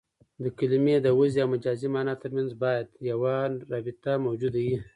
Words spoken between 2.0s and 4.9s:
ترمنځ باید یوه رابطه موجوده يي.